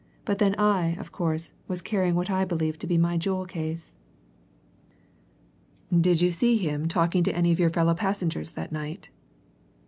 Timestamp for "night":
8.71-9.09